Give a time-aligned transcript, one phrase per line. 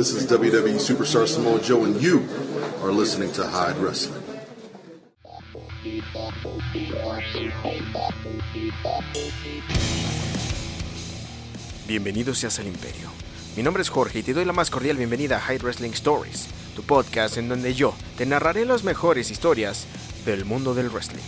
[0.00, 2.26] This is WWE Superstar Samoa Joe, and you
[2.82, 4.22] are listening to Hyde Wrestling.
[11.86, 13.10] Bienvenido seas al Imperio.
[13.58, 16.46] Mi nombre es Jorge y te doy la más cordial bienvenida a Hyde Wrestling Stories,
[16.74, 19.84] tu podcast en donde yo te narraré las mejores historias
[20.24, 21.20] del mundo del wrestling.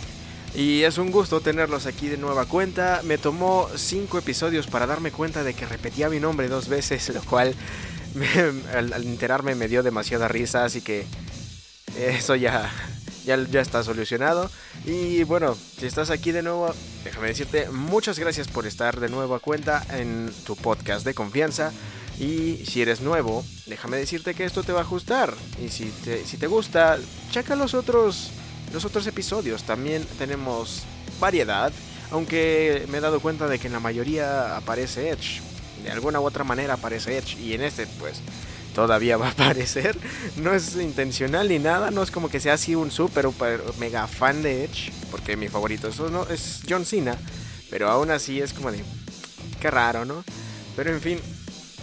[0.55, 3.01] Y es un gusto tenerlos aquí de nueva cuenta.
[3.03, 7.21] Me tomó cinco episodios para darme cuenta de que repetía mi nombre dos veces, lo
[7.23, 7.55] cual
[8.73, 11.05] al, enterarme me dio demasiada risa, así que
[11.97, 12.71] eso ya,
[13.25, 14.49] ya, ya está solucionado.
[14.85, 16.73] Y bueno, si estás aquí de nuevo,
[17.03, 21.71] déjame decirte muchas gracias por estar de nuevo a cuenta en tu podcast de confianza.
[22.19, 25.33] Y si eres nuevo, déjame decirte que esto te va a ajustar.
[25.63, 26.99] Y si te, si te gusta,
[27.31, 28.29] checa los otros,
[28.71, 29.63] los otros episodios.
[29.63, 30.83] También tenemos
[31.19, 31.71] variedad.
[32.11, 35.41] Aunque me he dado cuenta de que en la mayoría aparece Edge.
[35.83, 37.37] De alguna u otra manera aparece Edge.
[37.39, 38.21] Y en este, pues,
[38.73, 39.97] todavía va a aparecer.
[40.37, 41.91] No es intencional ni nada.
[41.91, 43.29] No es como que sea así un super,
[43.79, 44.91] mega fan de Edge.
[45.11, 47.17] Porque mi favorito eso no, es John Cena.
[47.69, 48.83] Pero aún así es como de...
[49.59, 50.23] Qué raro, ¿no?
[50.75, 51.19] Pero en fin,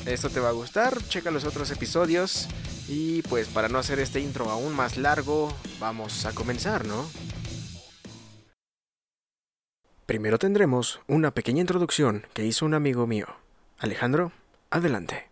[0.06, 2.48] esto te va a gustar, checa los otros episodios
[2.88, 7.08] y pues para no hacer este intro aún más largo, vamos a comenzar, ¿no?
[10.06, 13.28] Primero tendremos una pequeña introducción que hizo un amigo mío.
[13.82, 14.30] Alejandro,
[14.68, 15.30] adelante.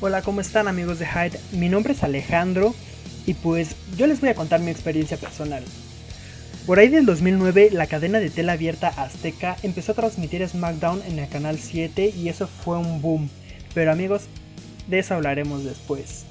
[0.00, 1.38] Hola, ¿cómo están amigos de Hyde?
[1.52, 2.74] Mi nombre es Alejandro
[3.26, 5.62] y pues yo les voy a contar mi experiencia personal.
[6.66, 11.18] Por ahí del 2009, la cadena de tela abierta Azteca empezó a transmitir SmackDown en
[11.18, 13.28] el canal 7 y eso fue un boom.
[13.74, 14.22] Pero amigos,
[14.88, 16.24] de eso hablaremos después.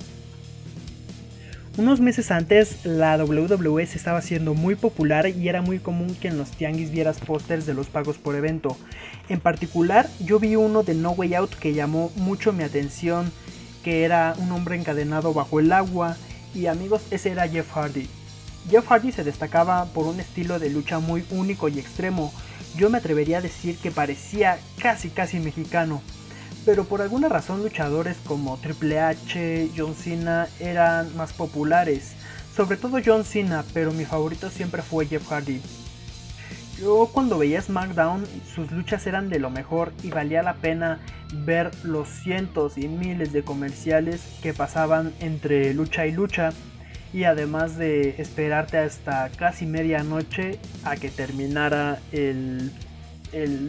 [1.78, 6.28] Unos meses antes, la WWE se estaba haciendo muy popular y era muy común que
[6.28, 8.76] en los tianguis vieras pósters de los pagos por evento.
[9.30, 13.32] En particular, yo vi uno de No Way Out que llamó mucho mi atención,
[13.86, 16.18] que era un hombre encadenado bajo el agua
[16.54, 18.10] y amigos, ese era Jeff Hardy.
[18.70, 22.34] Jeff Hardy se destacaba por un estilo de lucha muy único y extremo.
[22.76, 26.02] Yo me atrevería a decir que parecía casi casi mexicano.
[26.66, 32.14] Pero por alguna razón luchadores como Triple H, John Cena eran más populares.
[32.56, 35.62] Sobre todo John Cena, pero mi favorito siempre fue Jeff Hardy.
[36.80, 41.00] Yo cuando veía SmackDown sus luchas eran de lo mejor y valía la pena
[41.32, 46.54] ver los cientos y miles de comerciales que pasaban entre lucha y lucha
[47.14, 52.72] y además de esperarte hasta casi medianoche a que terminara el,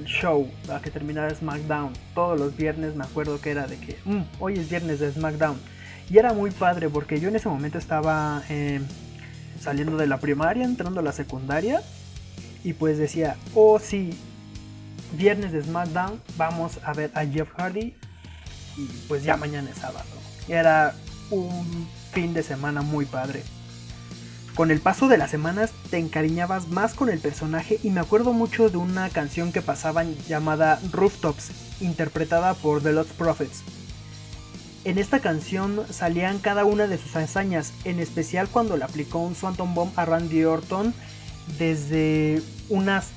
[0.07, 1.93] show, a que terminara SmackDown.
[2.15, 5.59] Todos los viernes me acuerdo que era de que mm, hoy es viernes de SmackDown.
[6.11, 8.81] Y era muy padre porque yo en ese momento estaba eh,
[9.61, 11.83] saliendo de la primaria, entrando a la secundaria.
[12.65, 14.11] Y pues decía, oh sí,
[15.17, 17.95] viernes de SmackDown vamos a ver a Jeff Hardy
[18.77, 20.07] y pues ya mañana es sábado.
[20.49, 20.95] Era
[21.31, 23.43] un fin de semana muy padre.
[24.55, 28.35] Con el paso de las semanas te encariñabas más con el personaje y me acuerdo
[28.35, 33.63] mucho de una canción que pasaban llamada Rooftops, interpretada por The Lost Prophets.
[34.85, 39.35] En esta canción salían cada una de sus hazañas, en especial cuando le aplicó un
[39.35, 40.93] Swanton Bomb a Randy Orton
[41.59, 43.09] desde unas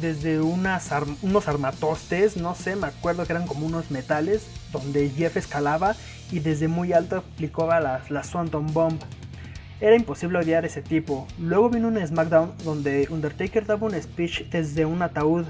[0.00, 0.90] desde unas
[1.22, 5.94] unos armatostes, no sé, me acuerdo que eran como unos metales, donde Jeff escalaba
[6.32, 9.00] y desde muy alto aplicaba la, la Swanton Bomb.
[9.80, 11.26] Era imposible odiar ese tipo.
[11.38, 15.46] Luego vino un SmackDown donde Undertaker daba un speech desde un ataúd,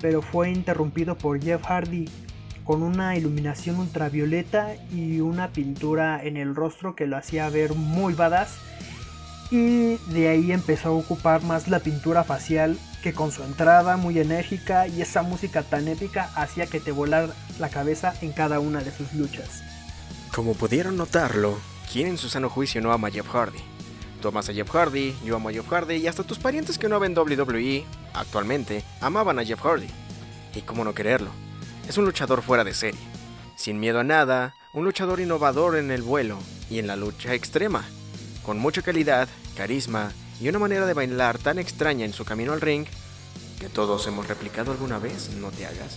[0.00, 2.06] pero fue interrumpido por Jeff Hardy
[2.64, 8.12] con una iluminación ultravioleta y una pintura en el rostro que lo hacía ver muy
[8.12, 8.58] badass.
[9.50, 14.18] Y de ahí empezó a ocupar más la pintura facial que con su entrada muy
[14.18, 18.80] enérgica y esa música tan épica hacía que te volara la cabeza en cada una
[18.80, 19.62] de sus luchas.
[20.34, 21.58] Como pudieron notarlo,
[21.90, 23.67] ¿quién en su sano juicio no ama a Jeff Hardy?
[24.20, 26.88] Tú amas a Jeff Hardy, yo amo a Jeff Hardy y hasta tus parientes que
[26.88, 27.84] no ven WWE
[28.14, 29.88] actualmente amaban a Jeff Hardy.
[30.54, 31.30] Y cómo no quererlo.
[31.88, 33.00] Es un luchador fuera de serie,
[33.56, 36.38] sin miedo a nada, un luchador innovador en el vuelo
[36.68, 37.84] y en la lucha extrema,
[38.44, 42.60] con mucha calidad, carisma y una manera de bailar tan extraña en su camino al
[42.60, 42.86] ring
[43.58, 45.96] que todos hemos replicado alguna vez, no te hagas.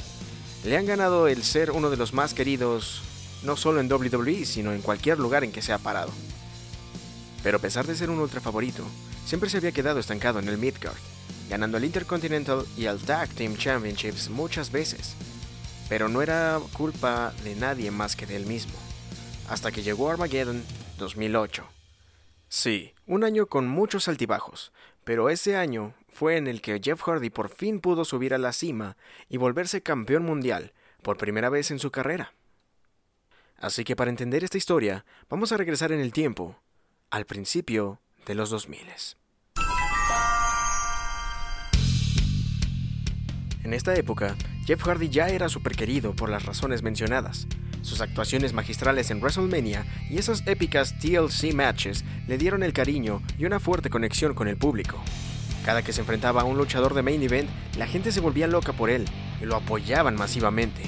[0.63, 3.01] Le han ganado el ser uno de los más queridos,
[3.44, 6.12] no solo en WWE, sino en cualquier lugar en que se ha parado.
[7.43, 8.85] Pero a pesar de ser un ultra favorito,
[9.25, 10.97] siempre se había quedado estancado en el midcard,
[11.49, 15.15] ganando el Intercontinental y el Tag Team Championships muchas veces.
[15.89, 18.73] Pero no era culpa de nadie más que de él mismo,
[19.49, 20.63] hasta que llegó Armageddon
[20.97, 21.65] 2008
[22.53, 24.73] Sí, un año con muchos altibajos,
[25.05, 28.51] Pero ese año fue en el que Jeff Hardy por fin pudo subir a la
[28.51, 28.97] cima
[29.29, 32.33] y volverse campeón mundial por primera vez en su carrera.
[33.57, 36.59] Así que para entender esta historia, vamos a regresar en el tiempo,
[37.11, 38.79] al principio de los 2000.
[43.63, 44.35] En esta época,
[44.65, 47.47] Jeff Hardy ya era súper querido por las razones mencionadas.
[47.81, 53.45] Sus actuaciones magistrales en WrestleMania y esas épicas TLC matches le dieron el cariño y
[53.45, 55.01] una fuerte conexión con el público.
[55.65, 58.71] Cada que se enfrentaba a un luchador de main event, la gente se volvía loca
[58.71, 59.05] por él
[59.41, 60.81] y lo apoyaban masivamente.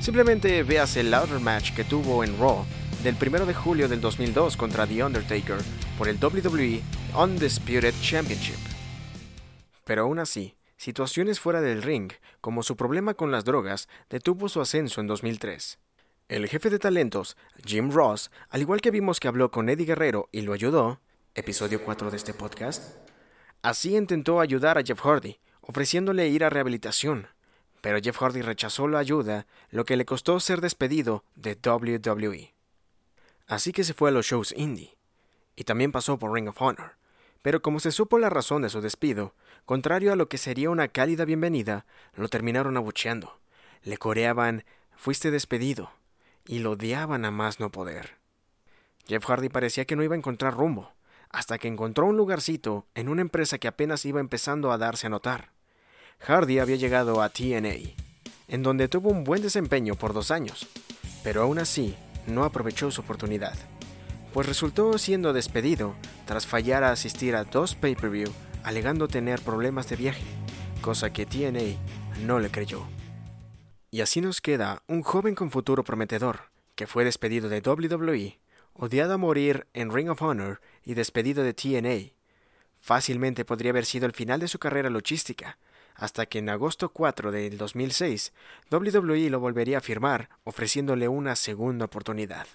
[0.00, 2.66] Simplemente veas el ladder match que tuvo en Raw
[3.04, 5.58] del 1 de julio del 2002 contra The Undertaker
[5.98, 6.82] por el WWE
[7.14, 8.56] Undisputed Championship.
[9.84, 14.62] Pero aún así, situaciones fuera del ring, como su problema con las drogas, detuvo su
[14.62, 15.78] ascenso en 2003.
[16.28, 17.36] El jefe de talentos,
[17.66, 21.02] Jim Ross, al igual que vimos que habló con Eddie Guerrero y lo ayudó,
[21.34, 22.96] episodio 4 de este podcast,
[23.60, 27.26] así intentó ayudar a Jeff Hardy, ofreciéndole ir a rehabilitación,
[27.82, 32.53] pero Jeff Hardy rechazó la ayuda, lo que le costó ser despedido de WWE.
[33.46, 34.96] Así que se fue a los shows indie,
[35.56, 36.92] y también pasó por Ring of Honor,
[37.42, 39.34] pero como se supo la razón de su despido,
[39.66, 43.38] contrario a lo que sería una cálida bienvenida, lo terminaron abucheando.
[43.82, 44.64] Le coreaban
[44.96, 45.90] fuiste despedido,
[46.46, 48.16] y lo odiaban a más no poder.
[49.06, 50.92] Jeff Hardy parecía que no iba a encontrar rumbo,
[51.28, 55.10] hasta que encontró un lugarcito en una empresa que apenas iba empezando a darse a
[55.10, 55.50] notar.
[56.20, 57.74] Hardy había llegado a TNA,
[58.48, 60.66] en donde tuvo un buen desempeño por dos años,
[61.22, 61.94] pero aún así
[62.26, 63.54] no aprovechó su oportunidad,
[64.32, 65.94] pues resultó siendo despedido
[66.26, 68.32] tras fallar a asistir a dos pay-per-view
[68.64, 70.24] alegando tener problemas de viaje,
[70.80, 71.78] cosa que TNA
[72.26, 72.82] no le creyó.
[73.90, 78.40] Y así nos queda un joven con futuro prometedor, que fue despedido de WWE,
[78.72, 82.14] odiado a morir en Ring of Honor y despedido de TNA.
[82.80, 85.58] Fácilmente podría haber sido el final de su carrera luchística,
[85.94, 88.32] hasta que en agosto 4 del 2006
[88.70, 92.46] WWE lo volvería a firmar, ofreciéndole una segunda oportunidad.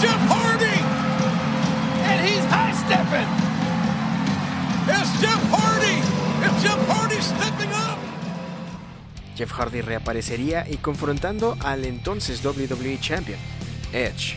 [0.00, 0.83] Jeff Hardy
[9.82, 13.38] reaparecería y confrontando al entonces WWE Champion,
[13.92, 14.36] Edge.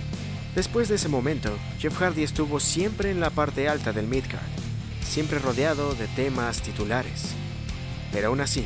[0.55, 4.41] Después de ese momento, Jeff Hardy estuvo siempre en la parte alta del midcard,
[5.01, 7.35] siempre rodeado de temas titulares.
[8.11, 8.65] Pero aún así,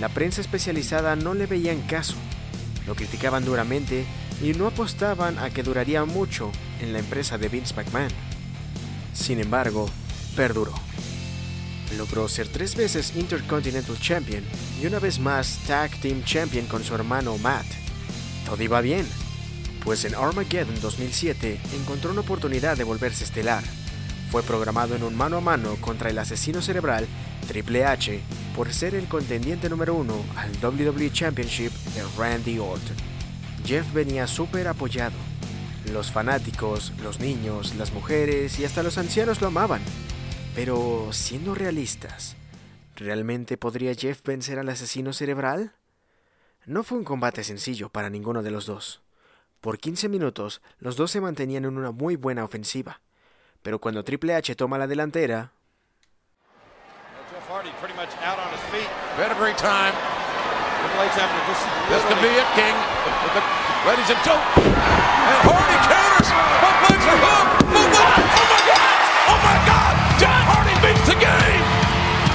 [0.00, 2.14] la prensa especializada no le veían caso,
[2.86, 4.04] lo criticaban duramente
[4.42, 8.12] y no apostaban a que duraría mucho en la empresa de Vince McMahon.
[9.12, 9.88] Sin embargo,
[10.36, 10.72] perduró.
[11.96, 14.42] Logró ser tres veces Intercontinental Champion
[14.80, 17.66] y una vez más Tag Team Champion con su hermano Matt.
[18.46, 19.06] Todo iba bien,
[19.84, 23.62] pues en Armageddon 2007 encontró una oportunidad de volverse estelar.
[24.30, 27.06] Fue programado en un mano a mano contra el asesino cerebral
[27.46, 28.20] Triple H
[28.56, 32.96] por ser el contendiente número uno al WWE Championship de Randy Orton.
[33.64, 35.31] Jeff venía súper apoyado.
[35.90, 39.82] Los fanáticos, los niños, las mujeres y hasta los ancianos lo amaban.
[40.54, 42.36] Pero, siendo realistas,
[42.94, 45.72] ¿realmente podría Jeff vencer al asesino cerebral?
[46.66, 49.02] No fue un combate sencillo para ninguno de los dos.
[49.60, 53.00] Por 15 minutos, los dos se mantenían en una muy buena ofensiva.
[53.62, 55.52] Pero cuando Triple H toma la delantera...
[64.58, 66.82] Jeff Hardy pretty much out on his feet.
[66.82, 66.82] Very time.
[66.82, 66.82] This could be it, King.
[66.82, 66.82] Ladies and gentlemen.
[66.82, 66.82] And Hardy counters.
[66.82, 67.62] Both legs are hooked.
[67.62, 67.88] Oh
[68.42, 68.98] my God!
[69.28, 69.94] Oh my God!
[70.18, 71.64] Jeff Hardy beats the game.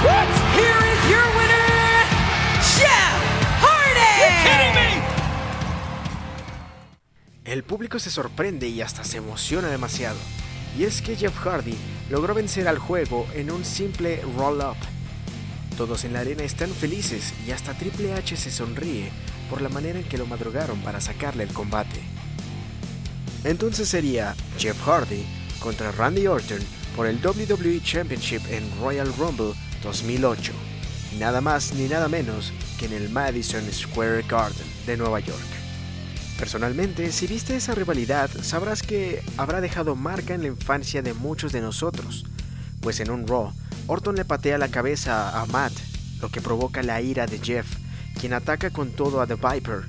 [0.04, 0.28] What?
[0.54, 1.68] Here is your winner,
[2.76, 3.16] Jeff
[3.60, 4.12] Hardy.
[4.20, 4.90] You're kidding me?
[7.44, 10.18] El público se sorprende y hasta se emociona demasiado.
[10.76, 11.76] Y es que Jeff Hardy
[12.10, 14.76] logró vencer al juego en un simple roll-up.
[15.76, 19.10] Todos en la arena están felices y hasta Triple H se sonríe
[19.48, 22.00] por la manera en que lo madrugaron para sacarle el combate.
[23.44, 25.24] Entonces sería Jeff Hardy
[25.60, 26.58] contra Randy Orton
[26.96, 29.52] por el WWE Championship en Royal Rumble
[29.82, 30.52] 2008,
[31.18, 35.38] nada más ni nada menos que en el Madison Square Garden de Nueva York.
[36.38, 41.52] Personalmente, si viste esa rivalidad, sabrás que habrá dejado marca en la infancia de muchos
[41.52, 42.24] de nosotros,
[42.80, 43.52] pues en un Raw,
[43.86, 45.72] Orton le patea la cabeza a Matt,
[46.20, 47.66] lo que provoca la ira de Jeff,
[48.20, 49.84] quien ataca con todo a The Viper,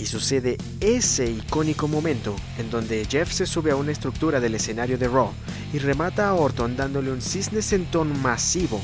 [0.00, 4.96] Y sucede ese icónico momento en donde Jeff se sube a una estructura del escenario
[4.96, 5.30] de Raw
[5.74, 8.80] y remata a Orton dándole un cisne sentón masivo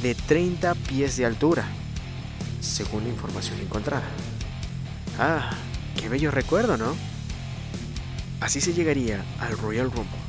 [0.00, 1.66] de 30 pies de altura,
[2.60, 4.04] según la información encontrada.
[5.18, 5.50] Ah,
[6.00, 6.94] qué bello recuerdo, ¿no?
[8.40, 10.20] Así se llegaría al Royal Rumble,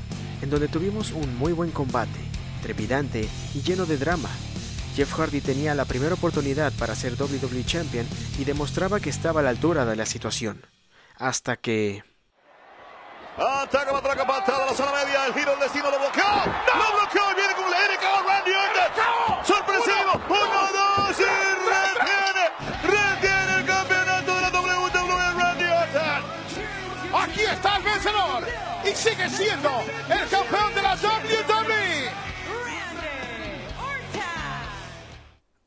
[0.42, 2.20] en donde tuvimos un muy buen combate,
[2.64, 4.30] trepidante y lleno de drama.
[4.96, 8.08] Jeff Hardy tenía la primera oportunidad para ser WWE Champion
[8.38, 10.66] y demostraba que estaba a la altura de la situación.
[11.18, 12.04] Hasta que...
[13.38, 15.26] Ataca, matraca, patada a la zona media.
[15.28, 16.24] El giro del destino lo bloqueó.
[16.24, 16.76] ¡No!
[16.78, 19.46] Lo bloqueó y viene con el RKO Randy Orton.
[19.46, 20.22] Sorpresivo.
[20.28, 21.24] Uno, dos y
[21.72, 22.46] retiene.
[22.84, 26.22] Retiene el campeonato de la WWE Randy Orton.
[27.24, 28.48] Aquí está el vencedor
[28.84, 29.70] y sigue siendo
[30.10, 31.41] el campeón de la WWE.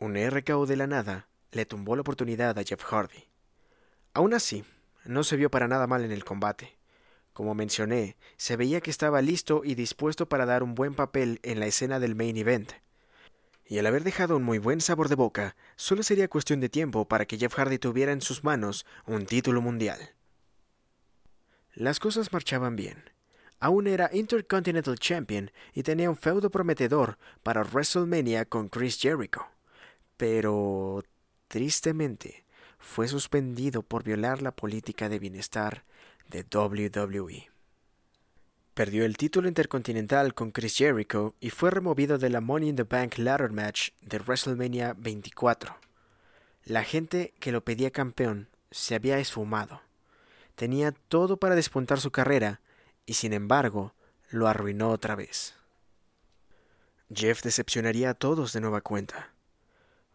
[0.05, 3.25] Un RKO de la nada le tumbó la oportunidad a Jeff Hardy.
[4.13, 4.63] Aún así,
[5.07, 6.77] no se vio para nada mal en el combate.
[7.33, 11.59] Como mencioné, se veía que estaba listo y dispuesto para dar un buen papel en
[11.59, 12.73] la escena del main event.
[13.65, 17.09] Y al haber dejado un muy buen sabor de boca, solo sería cuestión de tiempo
[17.09, 20.11] para que Jeff Hardy tuviera en sus manos un título mundial.
[21.73, 23.11] Las cosas marchaban bien.
[23.59, 29.47] Aún era Intercontinental Champion y tenía un feudo prometedor para WrestleMania con Chris Jericho.
[30.17, 31.03] Pero,
[31.49, 32.45] tristemente,
[32.79, 35.85] fue suspendido por violar la política de bienestar
[36.29, 37.51] de WWE.
[38.75, 42.83] Perdió el título intercontinental con Chris Jericho y fue removido de la Money in the
[42.83, 45.77] Bank Ladder Match de WrestleMania 24.
[46.65, 49.81] La gente que lo pedía campeón se había esfumado.
[50.57, 52.61] Tenía todo para despuntar su carrera
[53.07, 53.95] y sin embargo
[54.31, 55.55] lo arruinó otra vez.
[57.15, 59.34] Jeff decepcionaría a todos de nueva cuenta.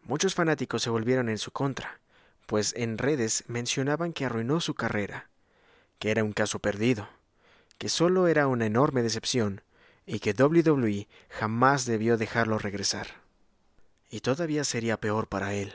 [0.02, 2.00] Muchos fanáticos se volvieron en su contra,
[2.46, 5.28] pues en redes mencionaban que arruinó su carrera,
[5.98, 7.08] que era un caso perdido,
[7.78, 9.62] que solo era una enorme decepción
[10.06, 13.20] y que WWE jamás debió dejarlo regresar.
[14.10, 15.72] Y todavía sería peor para él,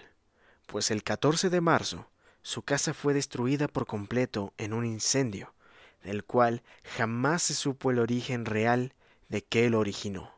[0.66, 2.08] pues el 14 de marzo
[2.46, 5.56] su casa fue destruida por completo en un incendio,
[6.04, 8.94] del cual jamás se supo el origen real
[9.30, 10.35] de qué lo originó.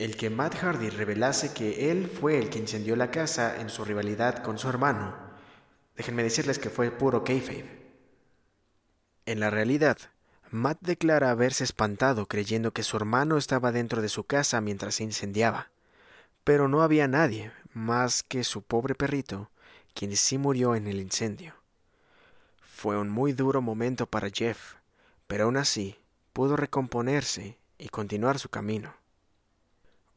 [0.00, 3.84] El que Matt Hardy revelase que él fue el que incendió la casa en su
[3.84, 5.14] rivalidad con su hermano,
[5.94, 7.66] déjenme decirles que fue puro kayfabe.
[9.26, 9.98] En la realidad,
[10.50, 15.04] Matt declara haberse espantado creyendo que su hermano estaba dentro de su casa mientras se
[15.04, 15.68] incendiaba,
[16.44, 19.50] pero no había nadie más que su pobre perrito,
[19.92, 21.56] quien sí murió en el incendio.
[22.62, 24.76] Fue un muy duro momento para Jeff,
[25.26, 25.98] pero aún así
[26.32, 28.99] pudo recomponerse y continuar su camino.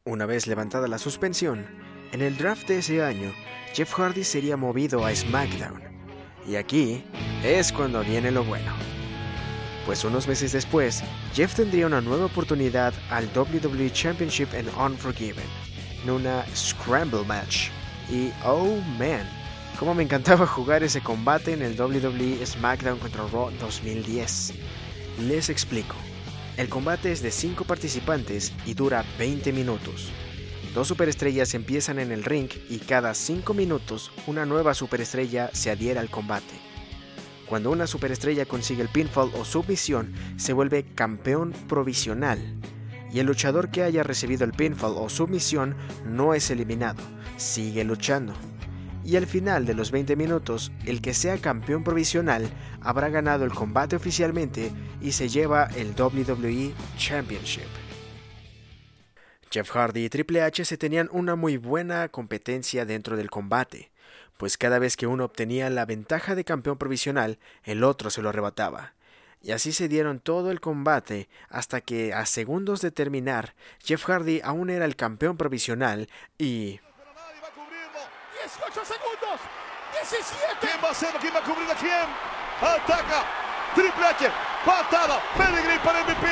[0.06, 1.66] Una vez levantada la suspensión,
[2.12, 3.32] en el draft de ese año,
[3.74, 5.82] Jeff Hardy sería movido a SmackDown.
[6.46, 7.06] Y aquí
[7.42, 8.74] es cuando viene lo bueno.
[9.86, 11.02] Pues unos meses después,
[11.34, 15.48] Jeff tendría una nueva oportunidad al WWE Championship en Unforgiven,
[16.04, 17.70] en una Scramble Match.
[18.12, 19.26] Y oh man,
[19.80, 24.54] cómo me encantaba jugar ese combate en el WWE SmackDown contra Raw 2010.
[25.22, 25.96] Les explico.
[26.56, 30.12] El combate es de 5 participantes y dura 20 minutos.
[30.76, 36.00] Dos superestrellas empiezan en el ring y cada 5 minutos una nueva superestrella se adhiere
[36.00, 36.54] al combate.
[37.50, 42.40] Cuando una superestrella consigue el pinfall o submisión, se vuelve campeón provisional.
[43.12, 47.02] Y el luchador que haya recibido el pinfall o submisión no es eliminado,
[47.38, 48.34] sigue luchando
[49.06, 52.50] y al final de los 20 minutos, el que sea campeón provisional
[52.82, 57.68] habrá ganado el combate oficialmente y se lleva el WWE Championship.
[59.52, 63.92] Jeff Hardy y Triple H se tenían una muy buena competencia dentro del combate,
[64.38, 68.30] pues cada vez que uno obtenía la ventaja de campeón provisional, el otro se lo
[68.30, 68.94] arrebataba.
[69.44, 74.40] Y así se dieron todo el combate hasta que, a segundos de terminar, Jeff Hardy
[74.44, 76.08] aún era el campeón provisional
[76.38, 76.80] y
[78.44, 79.40] 18 segundos.
[79.94, 80.36] 17.
[80.60, 81.14] ¿Quién va a ser?
[81.16, 82.08] ¿Quién va a cubrir a quién?
[82.60, 83.24] Ataca.
[83.74, 84.32] Triple H.
[84.66, 85.22] Patada.
[85.38, 86.28] Pedigree para MVP.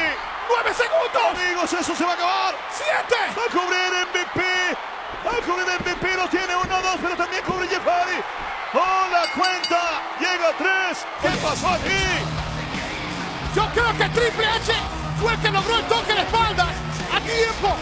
[0.49, 1.23] 9 segundos.
[1.31, 2.55] Amigos, eso se va a acabar.
[2.69, 3.15] 7.
[3.31, 4.41] Va a cubrir MVP.
[5.25, 6.17] Va a cubrir MVP.
[6.17, 8.19] Lo tiene 1, 2, pero también cubre Jeff Hardy.
[8.73, 9.79] ¡Oh, la cuenta!
[10.19, 11.05] Llega a 3.
[11.21, 12.03] ¿Qué pasó aquí?
[13.55, 14.73] Yo creo que Triple H
[15.21, 16.69] fue el que logró el toque de espaldas
[17.13, 17.75] a tiempo.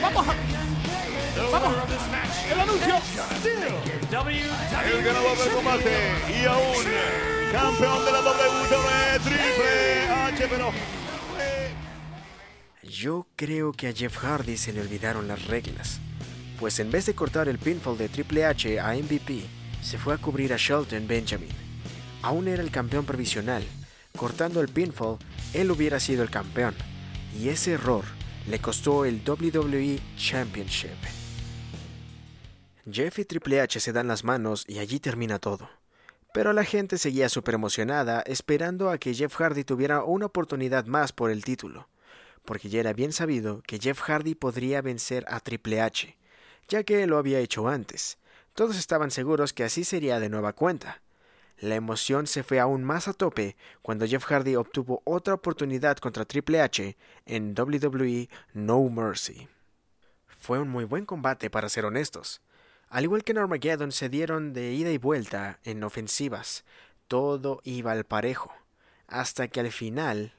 [0.00, 0.63] Vamos a...
[1.36, 1.74] Vamos.
[2.50, 2.94] El anuncio.
[4.86, 5.92] El ganador del combate
[6.28, 6.84] y aún
[7.52, 10.72] campeón de la WWE Triple H, pero
[12.82, 16.00] Yo creo que a Jeff Hardy se le olvidaron las reglas,
[16.60, 19.42] pues en vez de cortar el pinfall de Triple H a MVP,
[19.82, 21.48] se fue a cubrir a Shelton Benjamin.
[22.22, 23.64] aún era el campeón provisional.
[24.16, 25.18] Cortando el pinfall,
[25.52, 26.74] él hubiera sido el campeón.
[27.38, 28.04] Y ese error
[28.46, 31.23] le costó el WWE Championship.
[32.90, 35.70] Jeff y Triple H se dan las manos y allí termina todo.
[36.34, 41.12] Pero la gente seguía súper emocionada esperando a que Jeff Hardy tuviera una oportunidad más
[41.12, 41.88] por el título,
[42.44, 46.14] porque ya era bien sabido que Jeff Hardy podría vencer a Triple H,
[46.68, 48.18] ya que lo había hecho antes.
[48.52, 51.00] Todos estaban seguros que así sería de nueva cuenta.
[51.58, 56.26] La emoción se fue aún más a tope cuando Jeff Hardy obtuvo otra oportunidad contra
[56.26, 59.48] Triple H en WWE No Mercy.
[60.38, 62.42] Fue un muy buen combate para ser honestos.
[62.94, 66.62] Al igual que en Armageddon se dieron de ida y vuelta en ofensivas,
[67.08, 68.54] todo iba al parejo,
[69.08, 70.32] hasta que al final...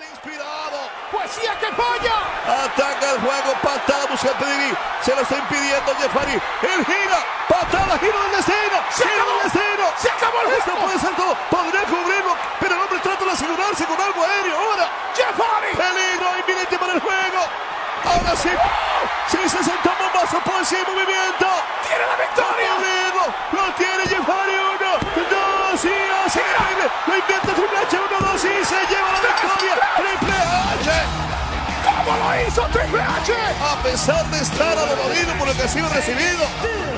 [0.00, 0.80] Inspirado.
[1.12, 2.16] ¡Poesía que falla!
[2.64, 4.72] Ataca el juego, patada busca Trivi.
[5.04, 6.32] Se lo está impidiendo Jeff Hardy.
[6.32, 8.78] Él gira, patada, giro del destino.
[8.90, 9.36] Se Giro acabó.
[9.36, 9.86] del destino.
[10.00, 10.86] Se acabó el Esto juego.
[10.86, 11.36] puede ser todo.
[11.50, 14.56] Podría cubrirlo, pero el hombre trata de asegurarse con algo aéreo.
[14.56, 15.72] Ahora, ¡Jeff Hardy!
[15.76, 17.40] peligro inminente para el juego.
[18.08, 18.50] Ahora sí.
[19.28, 19.91] Sí, se sentó
[20.22, 21.48] bombazo por movimiento.
[21.82, 22.70] ¡Tiene la victoria!
[22.76, 23.26] Cubrirlo.
[23.52, 24.54] Lo tiene Jeff Hardy.
[24.54, 24.92] Uno,
[25.30, 25.86] dos y
[26.26, 26.40] así.
[27.06, 27.96] Lo inventa Triple H.
[27.96, 29.74] Uno, dos y se lleva la victoria.
[29.96, 30.38] Triple
[30.72, 30.90] H.
[31.84, 33.32] ¿Cómo lo hizo Triple H?
[33.60, 36.46] A pesar de estar adolorido por lo que ha sido recibido.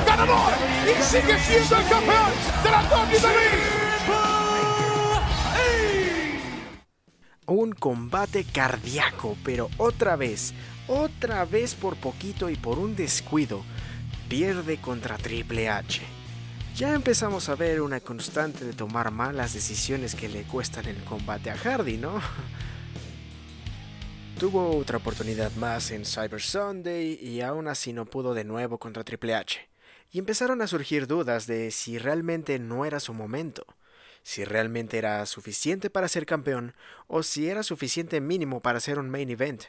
[0.06, 0.52] ¡Ganador!
[0.84, 3.84] ¡Y sigue siendo el campeón de la WWE!
[7.46, 10.54] Un combate cardíaco, pero otra vez,
[10.86, 13.62] otra vez por poquito y por un descuido,
[14.28, 16.02] pierde contra Triple H.
[16.76, 21.50] Ya empezamos a ver una constante de tomar malas decisiones que le cuestan el combate
[21.50, 22.20] a Hardy, ¿no?
[24.38, 29.04] Tuvo otra oportunidad más en Cyber Sunday y aún así no pudo de nuevo contra
[29.04, 29.68] Triple H.
[30.10, 33.64] Y empezaron a surgir dudas de si realmente no era su momento
[34.24, 36.74] si realmente era suficiente para ser campeón
[37.06, 39.64] o si era suficiente mínimo para ser un main event.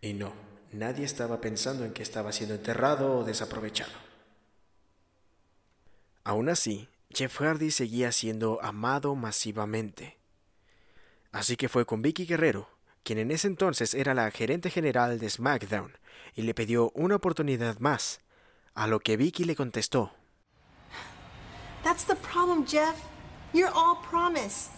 [0.00, 0.32] Y no,
[0.72, 3.92] nadie estaba pensando en que estaba siendo enterrado o desaprovechado.
[6.24, 10.18] Aún así, Jeff Hardy seguía siendo amado masivamente.
[11.32, 12.68] Así que fue con Vicky Guerrero,
[13.02, 15.96] quien en ese entonces era la gerente general de SmackDown,
[16.34, 18.20] y le pidió una oportunidad más,
[18.74, 20.12] a lo que Vicky le contestó.
[21.82, 22.96] That's the problem, Jeff.
[23.52, 24.68] You're all promise.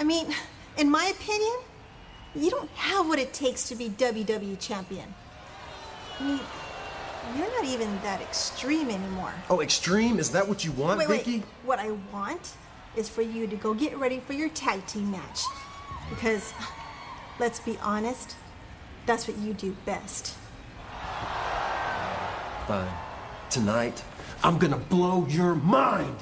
[0.00, 0.28] I mean,
[0.76, 1.56] in my opinion,
[2.34, 5.14] you don't have what it takes to be WWE champion.
[6.18, 6.40] I mean,
[7.36, 9.32] you're not even that extreme anymore.
[9.50, 10.18] Oh, extreme?
[10.18, 11.42] Is that what you want, wait, wait.
[11.64, 12.54] What I want
[12.96, 15.40] is for you to go get ready for your tag team match.
[16.10, 16.52] Because,
[17.38, 18.36] let's be honest,
[19.06, 20.34] that's what you do best.
[22.66, 22.88] Fine.
[23.50, 24.02] Tonight,
[24.42, 26.16] I'm gonna blow your mind.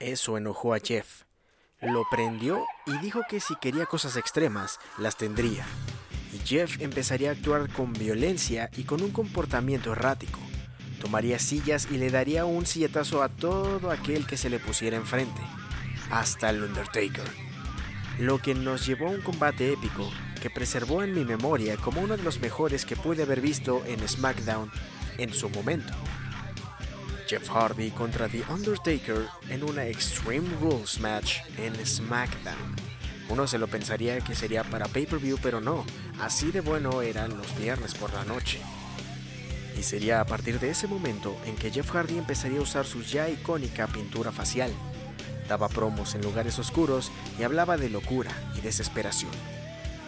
[0.00, 1.23] Eso enojó a Jeff.
[1.84, 5.66] Lo prendió y dijo que si quería cosas extremas, las tendría.
[6.32, 10.40] Y Jeff empezaría a actuar con violencia y con un comportamiento errático.
[11.02, 15.42] Tomaría sillas y le daría un silletazo a todo aquel que se le pusiera enfrente,
[16.10, 17.30] hasta el Undertaker.
[18.18, 22.16] Lo que nos llevó a un combate épico que preservó en mi memoria como uno
[22.16, 24.70] de los mejores que pude haber visto en SmackDown
[25.18, 25.92] en su momento.
[27.26, 32.76] Jeff Hardy contra The Undertaker en una Extreme Rules match en SmackDown.
[33.30, 35.84] Uno se lo pensaría que sería para pay-per-view, pero no,
[36.20, 38.60] así de bueno eran los viernes por la noche.
[39.78, 43.02] Y sería a partir de ese momento en que Jeff Hardy empezaría a usar su
[43.02, 44.70] ya icónica pintura facial.
[45.48, 49.32] Daba promos en lugares oscuros y hablaba de locura y desesperación.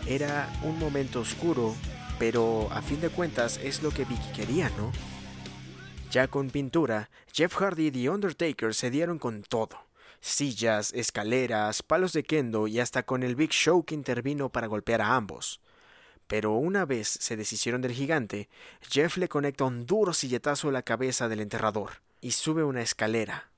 [0.07, 1.75] Era un momento oscuro,
[2.19, 4.93] pero a fin de cuentas es lo que Vicky quería, ¿no?
[6.17, 9.77] Ya con pintura, Jeff Hardy y The Undertaker se dieron con todo.
[10.19, 15.03] Sillas, escaleras, palos de kendo y hasta con el Big Show que intervino para golpear
[15.03, 15.61] a ambos.
[16.27, 18.49] Pero una vez se deshicieron del gigante,
[18.81, 23.51] Jeff le conecta un duro silletazo a la cabeza del enterrador y sube una escalera.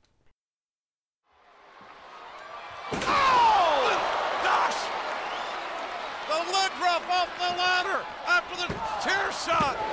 [9.49, 9.88] The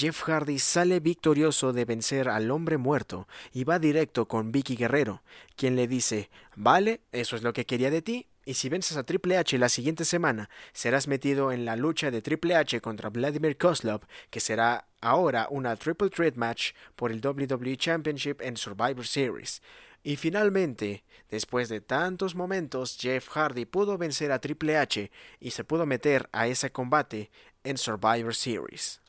[0.00, 5.22] Jeff Hardy sale victorioso de vencer al hombre muerto y va directo con Vicky Guerrero,
[5.56, 9.02] quien le dice, vale, eso es lo que quería de ti, y si vences a
[9.02, 13.58] Triple H la siguiente semana, serás metido en la lucha de Triple H contra Vladimir
[13.58, 19.60] Kozlov, que será ahora una Triple Threat Match por el WWE Championship en Survivor Series.
[20.02, 25.10] Y finalmente, después de tantos momentos, Jeff Hardy pudo vencer a Triple H
[25.40, 27.30] y se pudo meter a ese combate
[27.64, 29.00] en Survivor Series.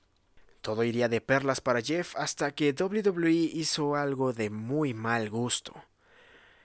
[0.62, 5.74] Todo iría de perlas para Jeff hasta que WWE hizo algo de muy mal gusto.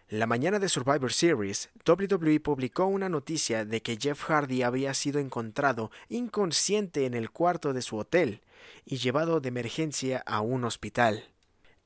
[0.09, 5.19] La mañana de Survivor Series, WWE publicó una noticia de que Jeff Hardy había sido
[5.19, 8.43] encontrado inconsciente en el cuarto de su hotel
[8.85, 11.25] y llevado de emergencia a un hospital.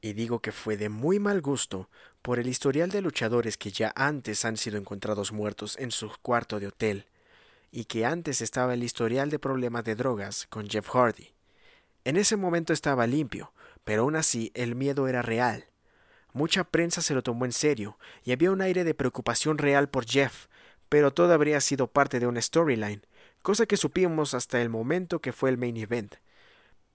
[0.02, 1.88] Y digo que fue de muy mal gusto
[2.22, 6.60] por el historial de luchadores que ya antes han sido encontrados muertos en su cuarto
[6.60, 7.06] de hotel,
[7.72, 11.32] y que antes estaba el historial de problemas de drogas con Jeff Hardy.
[12.04, 13.52] En ese momento estaba limpio,
[13.84, 15.66] pero aún así el miedo era real.
[16.32, 20.06] Mucha prensa se lo tomó en serio, y había un aire de preocupación real por
[20.06, 20.46] Jeff,
[20.88, 23.06] pero todo habría sido parte de una storyline,
[23.42, 26.16] cosa que supimos hasta el momento que fue el main event.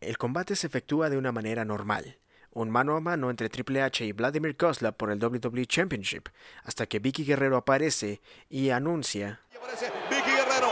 [0.01, 2.17] El combate se efectúa de una manera normal,
[2.56, 6.30] un mano a mano entre Triple H y Vladimir Kozlov por el WWE Championship,
[6.63, 9.41] hasta que Vicky Guerrero aparece y anuncia
[10.10, 10.72] Vicky Guerrero.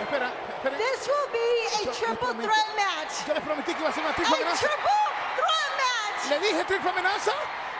[0.00, 0.76] Espera, espera.
[0.76, 3.26] This will be a triple threat match.
[3.26, 4.66] Yo les prometí que iba a ser una triple amenaza.
[4.66, 4.90] triple
[5.36, 6.22] threat match.
[6.30, 7.32] Le dije triple amenaza.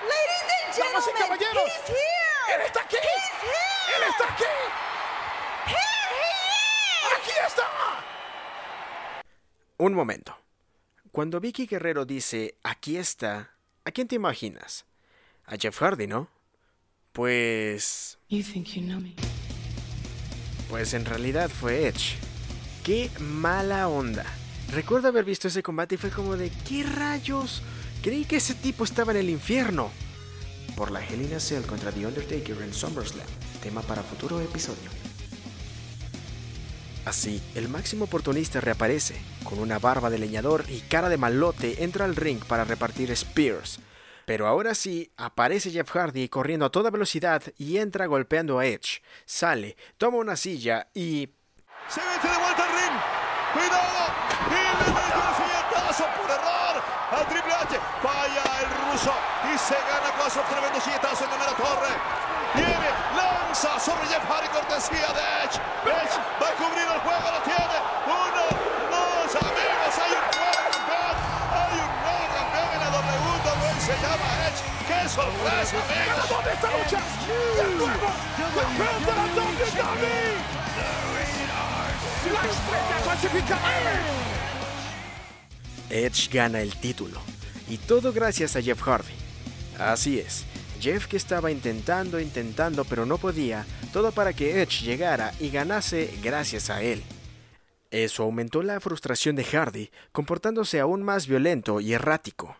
[0.06, 1.66] Ladies and Damas y gentlemen, caballeros.
[1.66, 2.54] he's here.
[2.54, 2.96] Él está aquí.
[2.96, 3.96] He's here.
[3.96, 4.54] Él está aquí.
[5.66, 7.18] Here he is.
[7.18, 7.66] Aquí está.
[9.78, 10.45] Un momento.
[11.16, 14.84] Cuando Vicky Guerrero dice aquí está, ¿a quién te imaginas?
[15.46, 16.28] A Jeff Hardy, ¿no?
[17.12, 18.18] Pues...
[18.28, 19.14] You think you know me.
[20.68, 22.18] Pues en realidad fue Edge.
[22.84, 24.26] ¡Qué mala onda!
[24.70, 27.62] Recuerdo haber visto ese combate y fue como de ¿qué rayos?
[28.02, 29.90] Creí que ese tipo estaba en el infierno.
[30.76, 33.26] Por la Hell in a Cell contra The Undertaker en SummerSlam,
[33.62, 34.90] tema para futuro episodio.
[37.06, 39.14] Así, el máximo oportunista reaparece,
[39.44, 43.78] con una barba de leñador y cara de malote entra al ring para repartir spears.
[44.24, 49.02] Pero ahora sí, aparece Jeff Hardy corriendo a toda velocidad y entra golpeando a Edge.
[49.24, 51.30] Sale, toma una silla y...
[51.88, 53.00] Se mete de vuelta al ring.
[53.52, 54.02] Cuidado.
[54.50, 57.78] Y le mete un silletazo por error a Triple H.
[58.02, 59.14] Falla el ruso
[59.54, 62.35] y se gana con su tremendo silletazo en la mera torre.
[62.54, 65.56] Viene, lanza sobre Jeff Hardy cortesía de Edge.
[65.84, 67.76] Edge va a cubrir el juego, lo tiene.
[68.06, 68.42] Uno,
[68.92, 71.16] dos, amigos, hay un nuevo campeón.
[71.56, 73.80] Hay un nuevo campeón en la WWE.
[73.80, 74.60] Se llama Edge.
[74.86, 76.28] ¡Qué sorpresa, amigos!
[76.28, 77.00] ¿Dónde está la lucha?
[77.60, 78.08] El nuevo
[78.54, 80.56] campeón de la WWE.
[82.26, 83.70] La estrella clasificada.
[85.90, 87.20] Edge gana el título.
[87.68, 89.14] Y todo gracias a Jeff Hardy.
[89.78, 90.44] Así es,
[90.80, 96.10] Jeff que estaba intentando, intentando, pero no podía, todo para que Edge llegara y ganase
[96.22, 97.02] gracias a él.
[97.90, 102.56] Eso aumentó la frustración de Hardy, comportándose aún más violento y errático.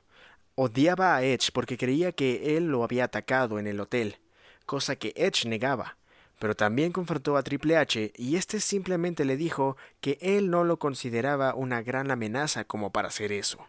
[0.55, 4.17] Odiaba a Edge porque creía que él lo había atacado en el hotel,
[4.65, 5.97] cosa que Edge negaba,
[6.39, 10.79] pero también confrontó a Triple H y este simplemente le dijo que él no lo
[10.79, 13.67] consideraba una gran amenaza como para hacer eso.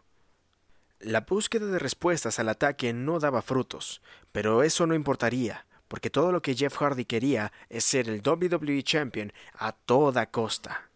[1.00, 6.32] La búsqueda de respuestas al ataque no daba frutos, pero eso no importaría, porque todo
[6.32, 10.90] lo que Jeff Hardy quería es ser el WWE Champion a toda costa.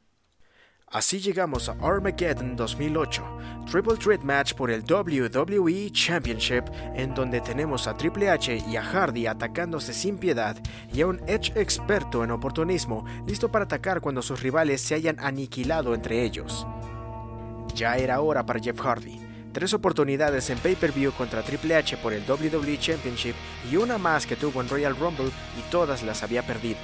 [0.87, 3.23] Así llegamos a Armageddon 2008,
[3.71, 6.63] Triple Threat Match por el WWE Championship,
[6.95, 10.57] en donde tenemos a Triple H y a Hardy atacándose sin piedad
[10.91, 15.19] y a un Edge experto en oportunismo listo para atacar cuando sus rivales se hayan
[15.19, 16.65] aniquilado entre ellos.
[17.75, 19.30] Ya era hora para Jeff Hardy.
[19.53, 23.35] Tres oportunidades en pay-per-view contra Triple H por el WWE Championship
[23.69, 26.79] y una más que tuvo en Royal Rumble y todas las había perdido.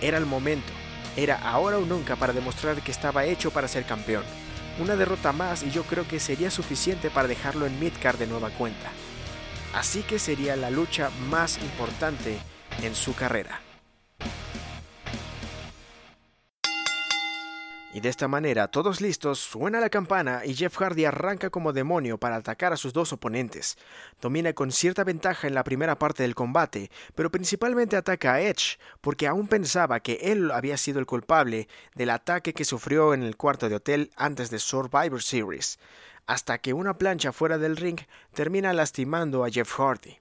[0.00, 0.72] Era el momento.
[1.16, 4.22] Era ahora o nunca para demostrar que estaba hecho para ser campeón.
[4.78, 8.50] Una derrota más y yo creo que sería suficiente para dejarlo en midcard de nueva
[8.50, 8.92] cuenta.
[9.74, 12.38] Así que sería la lucha más importante
[12.82, 13.60] en su carrera.
[17.96, 22.18] Y de esta manera, todos listos, suena la campana y Jeff Hardy arranca como demonio
[22.18, 23.78] para atacar a sus dos oponentes.
[24.20, 28.78] Domina con cierta ventaja en la primera parte del combate, pero principalmente ataca a Edge,
[29.00, 33.38] porque aún pensaba que él había sido el culpable del ataque que sufrió en el
[33.38, 35.78] cuarto de hotel antes de Survivor Series,
[36.26, 38.00] hasta que una plancha fuera del ring
[38.34, 40.18] termina lastimando a Jeff Hardy.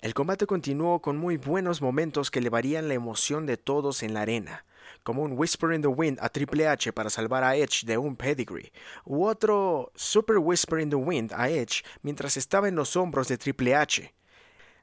[0.00, 4.22] El combate continuó con muy buenos momentos que elevarían la emoción de todos en la
[4.22, 4.64] arena
[5.02, 8.16] como un Whisper in the Wind a Triple H para salvar a Edge de un
[8.16, 8.72] pedigree,
[9.04, 13.38] u otro Super Whisper in the Wind a Edge mientras estaba en los hombros de
[13.38, 14.14] Triple H.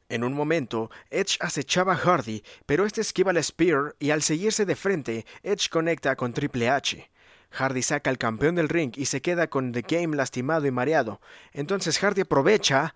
[0.10, 4.66] En un momento, Edge acechaba a Hardy, pero este esquiva la Spear y al seguirse
[4.66, 7.10] de frente, Edge conecta con Triple H.
[7.52, 11.22] Hardy saca al campeón del ring y se queda con The Game lastimado y mareado.
[11.54, 12.94] Entonces Hardy aprovecha.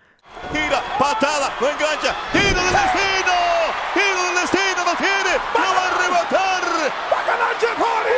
[0.51, 2.15] Gira, patada, lo engancha.
[2.31, 3.35] Giro del destino.
[3.93, 5.33] Giro del destino, lo tiene.
[5.53, 6.34] Lo va a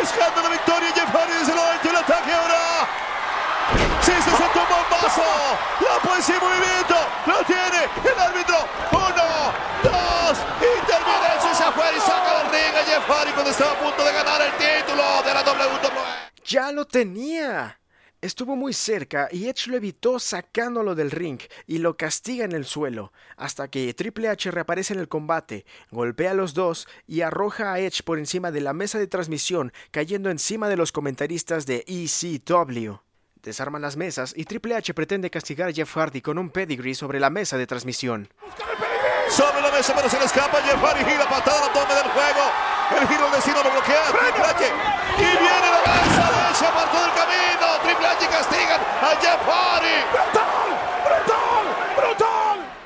[0.07, 0.91] buscando la victoria.
[0.93, 2.87] Jeff Hardy el ataque ahora.
[4.01, 5.21] Sí, se sentó un bombazo.
[5.81, 6.95] La poesía en movimiento.
[7.25, 8.57] Lo tiene el árbitro.
[8.91, 10.37] Uno, dos.
[10.61, 10.91] Y
[11.37, 11.55] eso.
[11.55, 14.51] Se afuera y saca del ring Jeff Hardy cuando estaba a punto de ganar el
[14.53, 16.31] título de la WWE.
[16.45, 17.77] ¡Ya lo tenía!
[18.19, 22.65] Estuvo muy cerca y Edge lo evitó sacándolo del ring y lo castiga en el
[22.65, 27.71] suelo, hasta que Triple H reaparece en el combate, golpea a los dos y arroja
[27.71, 31.85] a Edge por encima de la mesa de transmisión, cayendo encima de los comentaristas de
[31.85, 32.95] ECW.
[33.43, 37.19] Desarman las mesas y Triple H pretende castigar a Jeff Hardy con un pedigree sobre
[37.19, 38.29] la mesa de transmisión.
[39.29, 40.61] Sobre la mesa, pero se le escapa.
[40.61, 42.43] Jeff Hardy gira patada al abdomen del juego.
[42.99, 44.05] El giro del destino lo bloquea.
[44.05, 44.65] Triple H.
[45.17, 47.67] Y viene la lanza de Edge apartó del camino.
[47.83, 49.97] Triple H castigan a Jeff Hardy.
[50.11, 50.69] ¡Brutal!
[51.97, 52.77] ¡Brutal!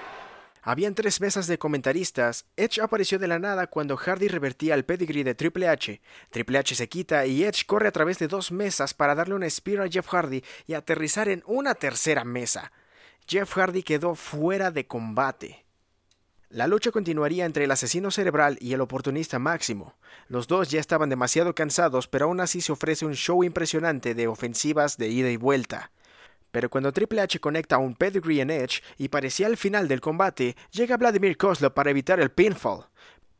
[0.63, 2.45] Habían tres mesas de comentaristas.
[2.55, 6.01] Edge apareció de la nada cuando Hardy revertía el pedigree de Triple H.
[6.31, 9.49] Triple H se quita y Edge corre a través de dos mesas para darle una
[9.49, 12.71] spear a Jeff Hardy y aterrizar en una tercera mesa.
[13.27, 15.60] Jeff Hardy quedó fuera de combate.
[16.51, 19.95] La lucha continuaría entre el asesino cerebral y el oportunista máximo.
[20.27, 24.27] Los dos ya estaban demasiado cansados, pero aún así se ofrece un show impresionante de
[24.27, 25.91] ofensivas de ida y vuelta.
[26.51, 30.57] Pero cuando Triple H conecta un pedigree en Edge y parecía el final del combate,
[30.71, 32.83] llega Vladimir Kozlov para evitar el pinfall.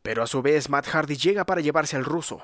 [0.02, 2.42] Pero a su vez Matt Hardy llega para llevarse al ruso.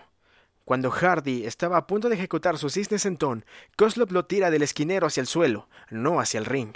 [0.65, 3.45] Cuando Hardy estaba a punto de ejecutar su cisne sentón,
[3.77, 6.73] Kozlov lo tira del esquinero hacia el suelo, no hacia el ring.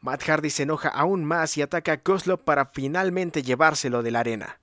[0.00, 4.20] Matt Hardy se enoja aún más y ataca a Kozlov para finalmente llevárselo de la
[4.20, 4.60] arena.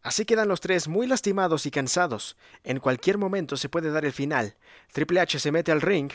[0.00, 2.36] Así quedan los tres muy lastimados y cansados.
[2.62, 4.56] En cualquier momento se puede dar el final.
[4.92, 6.12] Triple H se mete al ring.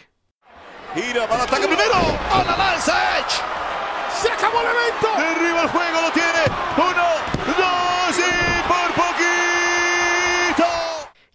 [0.96, 1.96] Gira para el ataque primero.
[2.32, 3.42] A la lanza Edge.
[4.22, 5.08] ¡Se acabó el evento!
[5.18, 6.44] Derriba el juego, lo tiene.
[6.78, 7.08] Uno,
[7.58, 10.66] dos y por poquito.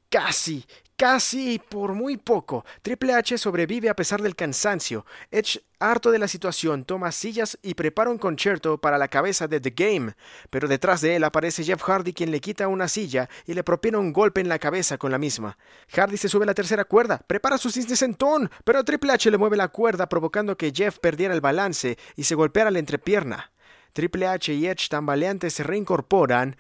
[0.09, 0.65] Casi,
[0.99, 2.67] casi por muy poco.
[2.83, 5.07] Triple H sobrevive a pesar del cansancio.
[5.31, 9.61] Edge, harto de la situación, toma sillas y prepara un concierto para la cabeza de
[9.61, 10.15] The Game.
[10.51, 13.99] Pero detrás de él aparece Jeff Hardy quien le quita una silla y le propina
[13.99, 15.57] un golpe en la cabeza con la misma.
[15.95, 19.57] Hardy se sube a la tercera cuerda, prepara su sentón, pero Triple H le mueve
[19.57, 23.53] la cuerda provocando que Jeff perdiera el balance y se golpeara la entrepierna.
[23.93, 26.57] Triple H y Edge tambaleantes se reincorporan,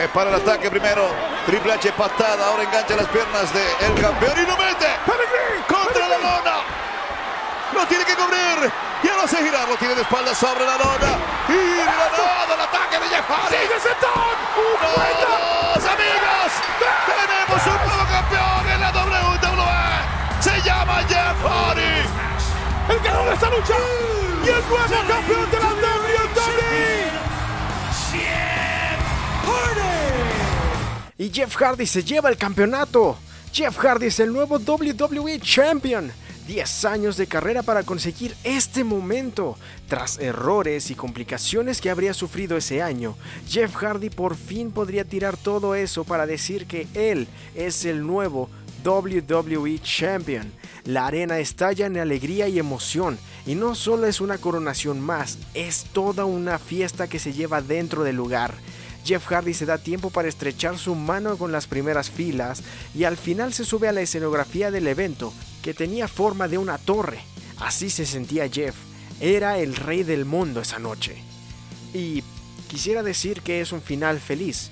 [0.00, 1.12] Eh, para el ataque primero.
[1.44, 2.46] Triple H patada.
[2.46, 4.88] Ahora engancha las piernas del campeón y lo mete.
[5.68, 6.56] Contra la lona.
[7.74, 8.72] Lo tiene que cubrir.
[9.02, 9.68] Ya lo hace girar.
[9.68, 11.20] Lo tiene de espaldas sobre la lona.
[11.48, 13.56] Y ganado el ataque de Jeff Hardy.
[13.56, 13.76] ¡Sigue
[15.20, 16.50] dos, amigos.
[17.04, 19.60] Tenemos un nuevo campeón en la WWE.
[20.40, 22.08] Se llama Jeff Hardy.
[22.88, 23.74] ¡El ganador de esta lucha!
[24.44, 27.19] ¡Y el nuevo campeón de la WWE!
[31.20, 33.18] Y Jeff Hardy se lleva el campeonato.
[33.52, 36.10] Jeff Hardy es el nuevo WWE Champion.
[36.46, 39.58] 10 años de carrera para conseguir este momento.
[39.86, 45.36] Tras errores y complicaciones que habría sufrido ese año, Jeff Hardy por fin podría tirar
[45.36, 48.48] todo eso para decir que él es el nuevo
[48.82, 50.50] WWE Champion.
[50.86, 55.84] La arena estalla en alegría y emoción, y no solo es una coronación más, es
[55.92, 58.54] toda una fiesta que se lleva dentro del lugar.
[59.04, 62.62] Jeff Hardy se da tiempo para estrechar su mano con las primeras filas
[62.94, 65.32] y al final se sube a la escenografía del evento,
[65.62, 67.20] que tenía forma de una torre.
[67.58, 68.74] Así se sentía Jeff,
[69.20, 71.22] era el rey del mundo esa noche.
[71.92, 72.22] Y
[72.68, 74.70] quisiera decir que es un final feliz,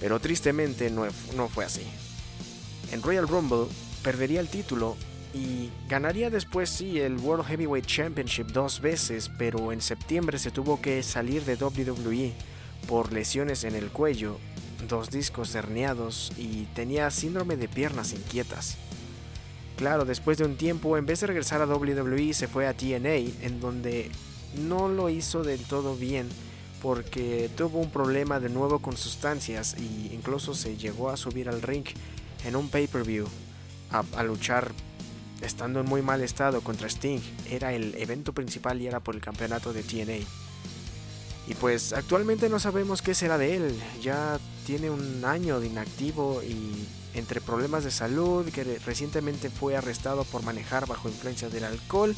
[0.00, 1.86] pero tristemente no, fue así.
[2.92, 3.66] En Royal Rumble
[4.02, 4.96] perdería el título
[5.32, 10.80] y ganaría después sí el World Heavyweight Championship dos veces, pero en septiembre se tuvo
[10.80, 12.34] que salir de WWE
[12.88, 14.38] por lesiones en el cuello,
[14.88, 18.76] dos discos herniados y tenía síndrome de piernas inquietas.
[19.76, 23.14] Claro, después de un tiempo, en vez de regresar a WWE, se fue a TNA,
[23.42, 24.10] en donde
[24.56, 26.28] no lo hizo del todo bien
[26.82, 31.62] porque tuvo un problema de nuevo con sustancias y incluso se llegó a subir al
[31.62, 31.84] ring
[32.44, 33.26] en un pay-per-view
[33.90, 34.72] a, a luchar
[35.42, 37.20] estando en muy mal estado contra Sting.
[37.50, 40.26] Era el evento principal y era por el campeonato de TNA.
[41.50, 43.82] Y pues actualmente no sabemos qué será de él.
[44.00, 50.22] Ya tiene un año de inactivo y entre problemas de salud, que recientemente fue arrestado
[50.22, 52.14] por manejar bajo influencia del alcohol,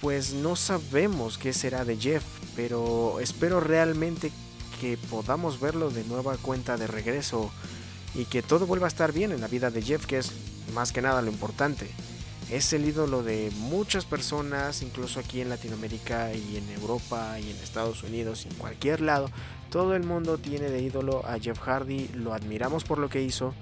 [0.00, 2.24] pues no sabemos qué será de Jeff,
[2.56, 4.32] pero espero realmente
[4.80, 7.52] que podamos verlo de nueva cuenta de regreso
[8.16, 10.32] y que todo vuelva a estar bien en la vida de Jeff, que es
[10.74, 11.88] más que nada lo importante.
[12.50, 17.56] Es el ídolo de muchas personas, incluso aquí en Latinoamérica y en Europa y en
[17.58, 19.30] Estados Unidos y en cualquier lado.
[19.70, 23.54] Todo el mundo tiene de ídolo a Jeff Hardy, lo admiramos por lo que hizo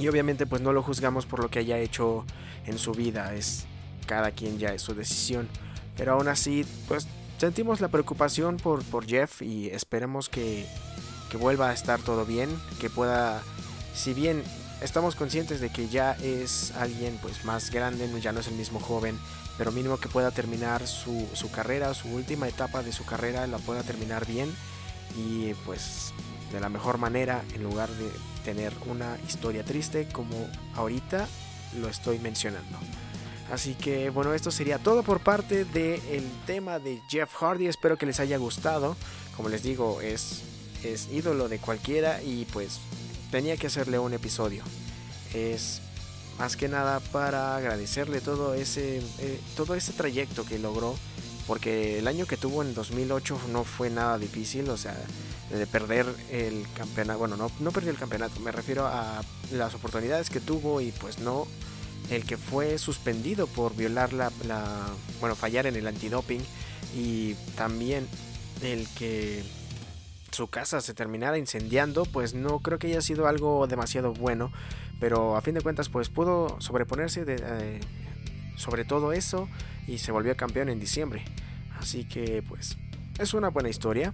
[0.00, 2.24] Y obviamente pues no lo juzgamos por lo que haya hecho
[2.66, 3.66] en su vida, es
[4.06, 5.48] cada quien ya es su decisión.
[5.96, 7.06] Pero aún así pues
[7.38, 10.66] sentimos la preocupación por, por Jeff y esperemos que,
[11.30, 13.42] que vuelva a estar todo bien, que pueda,
[13.94, 14.42] si bien
[14.82, 18.80] estamos conscientes de que ya es alguien pues más grande, ya no es el mismo
[18.80, 19.18] joven,
[19.58, 23.58] pero mínimo que pueda terminar su, su carrera, su última etapa de su carrera la
[23.58, 24.54] pueda terminar bien
[25.16, 26.12] y pues
[26.52, 28.10] de la mejor manera en lugar de
[28.44, 30.36] tener una historia triste como
[30.74, 31.28] ahorita
[31.80, 32.78] lo estoy mencionando.
[33.50, 37.66] Así que bueno, esto sería todo por parte del tema de Jeff Hardy.
[37.66, 38.96] Espero que les haya gustado.
[39.36, 40.42] Como les digo, es,
[40.82, 42.80] es ídolo de cualquiera y pues
[43.32, 44.62] tenía que hacerle un episodio.
[45.34, 45.80] Es
[46.38, 50.94] más que nada para agradecerle todo ese, eh, todo ese trayecto que logró.
[51.48, 54.68] Porque el año que tuvo en 2008 no fue nada difícil.
[54.70, 54.96] O sea,
[55.50, 57.18] de perder el campeonato.
[57.18, 58.38] Bueno, no, no perdió el campeonato.
[58.38, 61.48] Me refiero a las oportunidades que tuvo y pues no
[62.10, 64.86] el que fue suspendido por violar la, la,
[65.20, 66.42] bueno fallar en el antidoping
[66.94, 68.06] y también
[68.60, 69.42] el que
[70.32, 74.50] su casa se terminara incendiando pues no creo que haya sido algo demasiado bueno
[75.00, 77.80] pero a fin de cuentas pues pudo sobreponerse eh,
[78.56, 79.48] sobre todo eso
[79.86, 81.24] y se volvió campeón en diciembre
[81.78, 82.76] así que pues
[83.18, 84.12] es una buena historia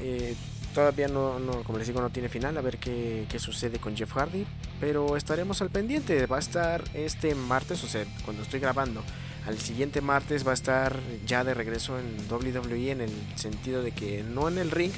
[0.00, 0.34] eh,
[0.74, 2.56] todavía no, no, como les digo, no tiene final.
[2.56, 4.46] A ver qué, qué, sucede con Jeff Hardy.
[4.80, 6.26] Pero estaremos al pendiente.
[6.26, 9.02] Va a estar este martes, o sea, cuando estoy grabando.
[9.46, 13.92] Al siguiente martes va a estar ya de regreso en WWE en el sentido de
[13.92, 14.92] que no en el ring,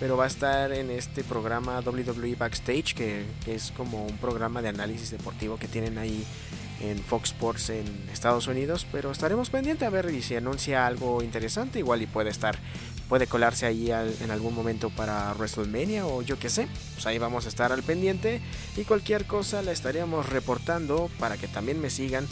[0.00, 4.68] pero va a estar en este programa WWE Backstage, que, es como un programa de
[4.68, 6.24] análisis deportivo que tienen ahí
[6.80, 8.86] en Fox Sports en Estados Unidos.
[8.90, 11.78] Pero estaremos pendientes a ver si se anuncia algo interesante.
[11.78, 12.58] Igual y puede estar
[13.08, 16.68] puede colarse ahí en algún momento para WrestleMania o yo que sé.
[16.94, 18.40] Pues ahí vamos a estar al pendiente
[18.76, 22.26] y cualquier cosa la estaríamos reportando para que también me sigan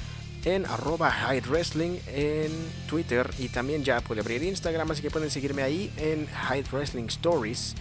[0.45, 2.51] en arroba Hyde Wrestling en
[2.89, 7.07] Twitter y también ya puede abrir Instagram, así que pueden seguirme ahí en Hyde Wrestling
[7.07, 7.75] Stories,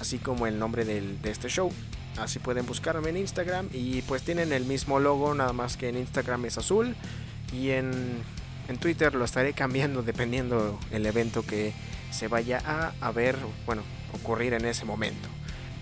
[0.00, 1.70] así como el nombre del, de este show.
[2.16, 5.98] Así pueden buscarme en Instagram y pues tienen el mismo logo, nada más que en
[5.98, 6.94] Instagram es azul
[7.52, 7.90] y en,
[8.68, 11.72] en Twitter lo estaré cambiando dependiendo el evento que
[12.12, 15.33] se vaya a, a ver, bueno, ocurrir en ese momento.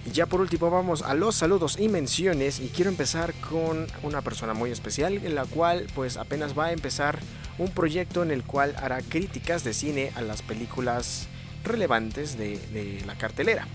[0.04, 4.20] Y ya por último vamos a los saludos y menciones y quiero empezar con una
[4.20, 7.20] persona muy especial en la cual pues apenas va a empezar
[7.58, 11.28] un proyecto en el cual hará críticas de cine a las películas
[11.62, 13.68] relevantes de, la cartelera.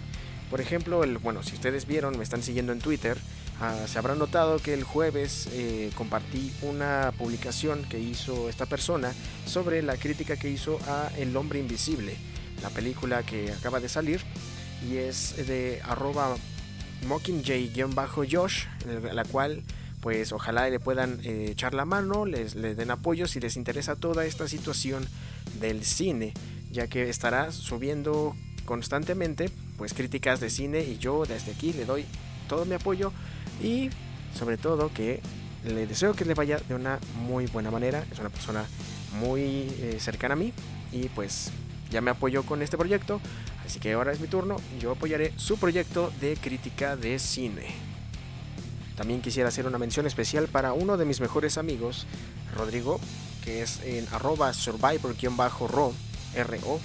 [0.50, 3.18] Por ejemplo, el, bueno, si ustedes vieron, me están siguiendo en Twitter,
[3.62, 9.14] uh, se habrán notado que el jueves eh, compartí una publicación que hizo esta persona
[9.46, 12.16] sobre la crítica que hizo a El hombre invisible,
[12.62, 14.22] la película que acaba de salir
[14.86, 16.36] y es de arroba
[17.08, 18.66] mockingjay-josh,
[19.14, 19.64] la cual
[20.02, 24.26] pues ojalá le puedan eh, echar la mano, les, den apoyo si les interesa toda
[24.26, 25.08] esta situación
[25.60, 26.34] del cine,
[26.72, 28.36] ya que estará subiendo
[28.66, 32.06] constantemente pues críticas de cine y yo desde aquí le doy
[32.48, 33.12] todo mi apoyo
[33.62, 33.90] y
[34.36, 35.22] sobre todo que
[35.66, 38.66] le deseo que le vaya de una muy buena manera, es una persona
[39.20, 40.54] muy eh, cercana a mí
[40.92, 41.52] y pues
[41.90, 43.22] ya me apoyó con este proyecto,
[43.66, 47.68] así que ahora es mi turno, yo apoyaré su proyecto de crítica de cine.
[48.96, 52.08] También quisiera hacer una mención especial para uno de mis mejores amigos,
[52.56, 53.00] Rodrigo,
[53.44, 55.94] que es en arroba survivor-ro,
[56.34, 56.80] R-O,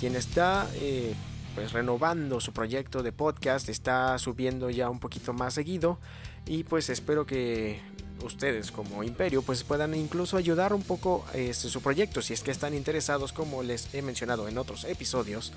[0.00, 1.14] quien está eh,
[1.54, 5.98] pues renovando su proyecto de podcast, está subiendo ya un poquito más seguido
[6.46, 7.80] y pues espero que
[8.22, 12.50] ustedes como imperio pues puedan incluso ayudar un poco este, su proyecto si es que
[12.50, 15.52] están interesados como les he mencionado en otros episodios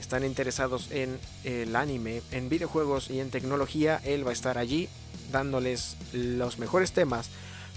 [0.00, 4.88] están interesados en el anime en videojuegos y en tecnología él va a estar allí
[5.30, 7.30] dándoles los mejores temas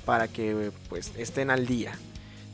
[0.05, 1.93] para que pues estén al día.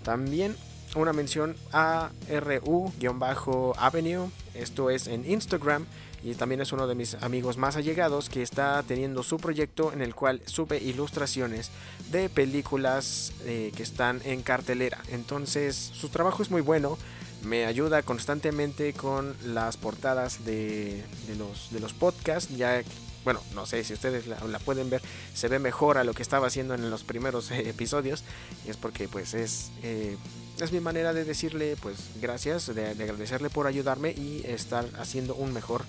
[0.03, 0.55] También
[0.95, 5.85] una mención a RU-Avenue, esto es en Instagram
[6.23, 10.01] y también es uno de mis amigos más allegados que está teniendo su proyecto en
[10.01, 11.71] el cual sube ilustraciones
[12.11, 14.99] de películas eh, que están en cartelera.
[15.09, 16.97] Entonces su trabajo es muy bueno,
[17.43, 22.83] me ayuda constantemente con las portadas de, de, los, de los podcasts, ya
[23.23, 25.01] bueno, no sé si ustedes la, pueden ver,
[25.33, 28.23] se ve mejor a lo que estaba haciendo en los primeros eh, episodios
[28.65, 29.71] y es porque pues es...
[29.83, 30.17] Eh,
[30.59, 35.33] es mi manera de decirle pues gracias, de, de, agradecerle por ayudarme y estar haciendo
[35.35, 35.85] un mejor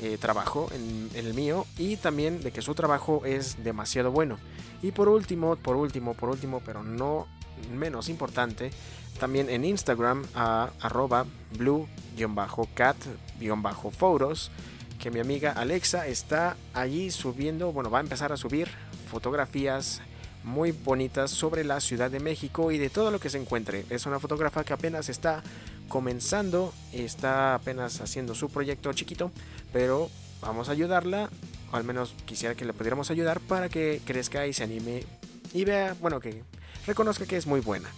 [0.00, 4.38] eh, trabajo en, en, el mío y también de que su trabajo es demasiado bueno.
[4.80, 7.26] Y por último, por último, por último, pero no
[7.72, 8.70] menos importante,
[9.18, 11.24] también en Instagram a arroba
[11.58, 14.50] blue-cat-foros
[14.96, 18.68] que mi amiga Alexa está allí subiendo, bueno, va a empezar a subir
[19.10, 20.00] fotografías
[20.44, 23.84] muy bonitas sobre la Ciudad de México y de todo lo que se encuentre.
[23.90, 25.42] Es una fotógrafa que apenas está
[25.88, 29.30] comenzando, está apenas haciendo su proyecto chiquito,
[29.72, 31.30] pero vamos a ayudarla,
[31.72, 35.04] o al menos quisiera que le pudiéramos ayudar para que crezca y se anime
[35.52, 36.42] y vea, bueno, que
[36.86, 37.88] reconozca que es muy buena.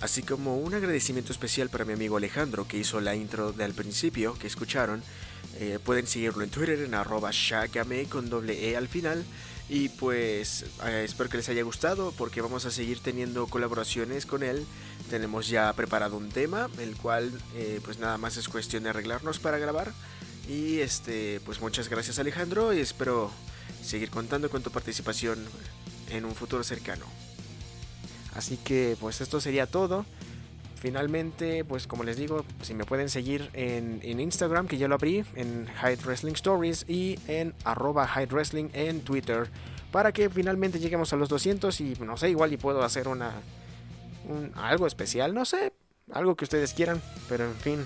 [0.00, 4.34] Así como un agradecimiento especial para mi amigo Alejandro que hizo la intro del principio
[4.38, 5.02] que escucharon.
[5.58, 9.24] Eh, pueden seguirlo en Twitter en arroba shagame con doble E al final.
[9.68, 14.42] Y pues eh, espero que les haya gustado porque vamos a seguir teniendo colaboraciones con
[14.42, 14.64] él.
[15.10, 19.38] Tenemos ya preparado un tema, el cual eh, pues nada más es cuestión de arreglarnos
[19.38, 19.92] para grabar.
[20.48, 23.32] Y este, pues muchas gracias Alejandro y espero
[23.82, 25.44] seguir contando con tu participación
[26.10, 27.04] en un futuro cercano.
[28.36, 30.06] Así que pues esto sería todo.
[30.86, 34.94] Finalmente, pues como les digo, si me pueden seguir en, en Instagram, que ya lo
[34.94, 39.48] abrí, en Hyde Wrestling Stories y en arroba Hyde Wrestling en Twitter,
[39.90, 43.32] para que finalmente lleguemos a los 200 y no sé, igual y puedo hacer una
[44.28, 45.72] un, algo especial, no sé,
[46.12, 47.84] algo que ustedes quieran, pero en fin.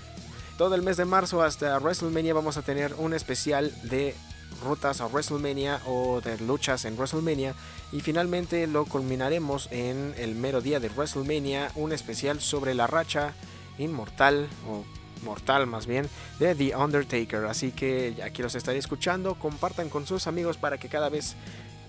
[0.59, 4.14] Todo el mes de marzo hasta WrestleMania vamos a tener un especial de
[4.62, 7.55] rutas a WrestleMania o de luchas en WrestleMania
[7.92, 13.34] y finalmente lo culminaremos en el mero día de WrestleMania, un especial sobre la racha
[13.78, 14.84] inmortal o
[15.22, 17.44] mortal más bien de The Undertaker.
[17.46, 21.36] Así que aquí los estaré escuchando, compartan con sus amigos para que cada vez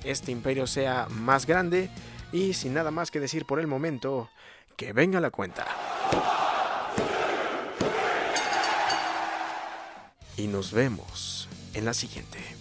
[0.03, 1.89] este imperio sea más grande
[2.31, 4.29] y sin nada más que decir por el momento,
[4.75, 5.65] que venga la cuenta.
[10.37, 12.60] Y nos vemos en la siguiente.